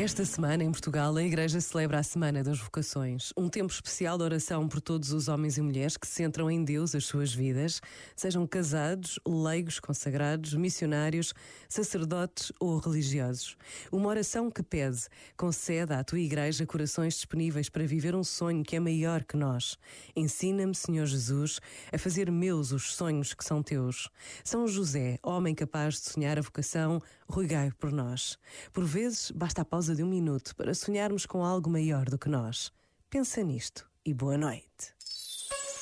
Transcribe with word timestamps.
Esta 0.00 0.24
semana, 0.24 0.62
em 0.62 0.70
Portugal, 0.70 1.16
a 1.16 1.22
Igreja 1.24 1.60
celebra 1.60 1.98
a 1.98 2.02
Semana 2.04 2.44
das 2.44 2.60
Vocações, 2.60 3.32
um 3.36 3.48
tempo 3.48 3.72
especial 3.72 4.16
de 4.16 4.22
oração 4.22 4.68
por 4.68 4.80
todos 4.80 5.10
os 5.10 5.26
homens 5.26 5.58
e 5.58 5.60
mulheres 5.60 5.96
que 5.96 6.06
centram 6.06 6.48
em 6.48 6.62
Deus 6.62 6.94
as 6.94 7.04
suas 7.04 7.34
vidas, 7.34 7.82
sejam 8.14 8.46
casados, 8.46 9.18
leigos, 9.26 9.80
consagrados, 9.80 10.54
missionários, 10.54 11.34
sacerdotes 11.68 12.52
ou 12.60 12.78
religiosos. 12.78 13.56
Uma 13.90 14.08
oração 14.08 14.52
que 14.52 14.62
pede, 14.62 15.08
concede 15.36 15.92
à 15.92 16.04
tua 16.04 16.20
Igreja 16.20 16.64
corações 16.64 17.14
disponíveis 17.14 17.68
para 17.68 17.84
viver 17.84 18.14
um 18.14 18.22
sonho 18.22 18.62
que 18.62 18.76
é 18.76 18.80
maior 18.80 19.24
que 19.24 19.36
nós. 19.36 19.76
Ensina-me, 20.14 20.76
Senhor 20.76 21.06
Jesus, 21.06 21.58
a 21.92 21.98
fazer 21.98 22.30
meus 22.30 22.70
os 22.70 22.94
sonhos 22.94 23.34
que 23.34 23.44
são 23.44 23.64
teus. 23.64 24.08
São 24.44 24.68
José, 24.68 25.18
homem 25.24 25.56
capaz 25.56 25.94
de 25.94 26.08
sonhar 26.08 26.38
a 26.38 26.42
vocação, 26.42 27.02
rogai 27.28 27.70
por 27.78 27.92
nós. 27.92 28.38
Por 28.72 28.84
vezes, 28.84 29.30
basta 29.30 29.62
a 29.62 29.64
pausa 29.64 29.94
de 29.94 30.02
um 30.02 30.08
minuto 30.08 30.56
para 30.56 30.74
sonharmos 30.74 31.26
com 31.26 31.44
algo 31.44 31.70
maior 31.70 32.06
do 32.08 32.18
que 32.18 32.28
nós. 32.28 32.72
Pensa 33.10 33.42
nisto 33.42 33.88
e 34.04 34.14
boa 34.14 34.36
noite. 34.36 34.94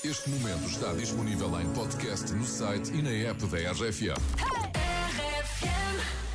Este 0.04 0.30
momento 0.30 0.66
está 0.66 0.92
disponível 0.92 1.60
em 1.60 1.72
podcast 1.72 2.32
no 2.32 2.44
site 2.44 2.92
e 2.92 3.02
na 3.02 3.10
app 3.10 3.44
da 3.46 3.72
RFM. 3.72 4.76
We 5.62 6.25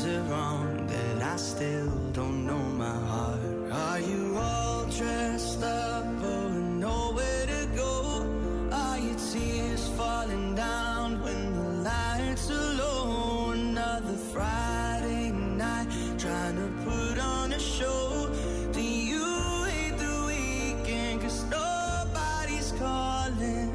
Is 0.00 0.06
it 0.06 0.22
wrong 0.30 0.86
that 0.86 1.22
I 1.22 1.36
still 1.36 1.90
don't 2.14 2.46
know 2.46 2.64
my 2.84 2.96
heart? 3.10 3.40
Are 3.70 4.00
you 4.00 4.34
all 4.34 4.86
dressed 4.86 5.62
up 5.62 6.06
or 6.24 6.48
nowhere 6.48 7.44
to 7.44 7.68
go? 7.76 8.24
Are 8.72 8.98
your 8.98 9.18
tears 9.30 9.86
falling 9.98 10.54
down 10.54 11.20
when 11.22 11.52
the 11.52 11.68
lights 11.90 12.50
are 12.50 12.74
low? 12.80 13.50
Another 13.50 14.16
Friday 14.32 15.32
night 15.32 15.88
trying 16.16 16.56
to 16.56 16.68
put 16.82 17.18
on 17.18 17.52
a 17.52 17.60
show. 17.60 18.34
Do 18.72 18.80
you 18.80 19.64
hate 19.64 19.98
the 19.98 20.16
weekend? 20.30 21.20
Cause 21.20 21.44
nobody's 21.44 22.72
calling. 22.78 23.68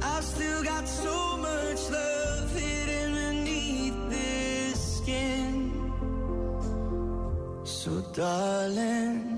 I've 0.00 0.24
still 0.24 0.64
got 0.64 0.88
so 0.88 1.15
darling, 8.16 9.35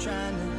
trying 0.00 0.34
to 0.34 0.49